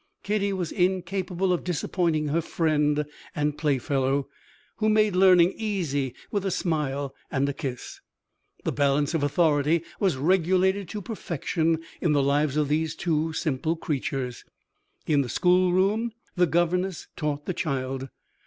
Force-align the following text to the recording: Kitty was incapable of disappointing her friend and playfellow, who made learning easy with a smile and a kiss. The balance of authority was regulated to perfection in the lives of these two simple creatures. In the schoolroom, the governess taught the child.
Kitty 0.23 0.51
was 0.51 0.71
incapable 0.71 1.53
of 1.53 1.63
disappointing 1.63 2.29
her 2.29 2.41
friend 2.41 3.05
and 3.35 3.55
playfellow, 3.55 4.27
who 4.77 4.89
made 4.89 5.15
learning 5.15 5.53
easy 5.55 6.15
with 6.31 6.43
a 6.43 6.49
smile 6.49 7.13
and 7.29 7.47
a 7.47 7.53
kiss. 7.53 7.99
The 8.63 8.71
balance 8.71 9.13
of 9.13 9.21
authority 9.21 9.83
was 9.99 10.17
regulated 10.17 10.89
to 10.89 11.03
perfection 11.03 11.83
in 12.01 12.13
the 12.13 12.23
lives 12.23 12.57
of 12.57 12.67
these 12.67 12.95
two 12.95 13.31
simple 13.33 13.75
creatures. 13.75 14.43
In 15.05 15.21
the 15.21 15.29
schoolroom, 15.29 16.13
the 16.35 16.47
governess 16.47 17.05
taught 17.15 17.45
the 17.45 17.53
child. 17.53 18.09